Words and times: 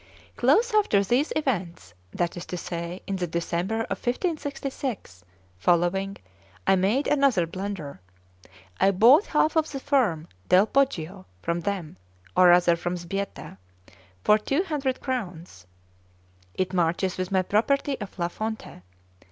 Close 0.35 0.73
after 0.73 1.03
these 1.03 1.31
events, 1.35 1.93
that 2.11 2.35
is 2.35 2.43
to 2.47 2.57
say, 2.57 3.03
in 3.05 3.17
the 3.17 3.27
December 3.27 3.81
of 3.81 4.01
1566 4.03 5.23
following, 5.59 6.17
I 6.65 6.75
made 6.75 7.05
another 7.05 7.45
blunder. 7.45 8.01
I 8.79 8.89
bought 8.89 9.27
half 9.27 9.55
of 9.55 9.71
the 9.71 9.79
farm 9.79 10.27
Del 10.49 10.65
Poggio 10.65 11.27
from 11.43 11.59
them, 11.59 11.97
or 12.35 12.47
rather 12.47 12.75
from 12.75 12.97
Sbietta, 12.97 13.59
for 14.23 14.39
two 14.39 14.63
hundred 14.63 15.01
crowns. 15.01 15.67
It 16.55 16.73
marches 16.73 17.19
with 17.19 17.31
my 17.31 17.43
property 17.43 18.01
of 18.01 18.17
La 18.17 18.27
Fonte. 18.29 18.81